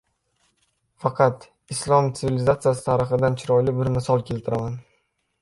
[1.03, 1.45] Faqat
[1.75, 4.83] islom tsivilizatsiyasi tarixidan chiroyli bir misol keltiraman.